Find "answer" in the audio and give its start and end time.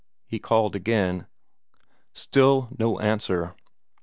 3.01-3.53